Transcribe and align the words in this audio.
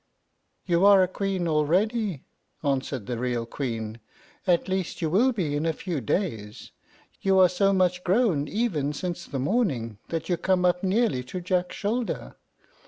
"You 0.65 0.83
are 0.83 1.03
a 1.03 1.07
queen 1.07 1.47
already," 1.47 2.23
answered 2.63 3.05
the 3.05 3.19
real 3.19 3.45
Queen; 3.45 3.99
"at 4.47 4.67
least, 4.67 4.99
you 4.99 5.11
will 5.11 5.31
be 5.31 5.55
in 5.55 5.63
a 5.63 5.73
few 5.73 6.01
days. 6.01 6.71
You 7.21 7.37
are 7.37 7.47
so 7.47 7.71
much 7.71 8.03
grown, 8.03 8.47
even 8.47 8.93
since 8.93 9.27
the 9.27 9.37
morning, 9.37 9.99
that 10.09 10.27
you 10.27 10.37
come 10.37 10.65
up 10.65 10.81
nearly 10.83 11.23
to 11.25 11.39
Jack's 11.39 11.75
shoulder. 11.75 12.35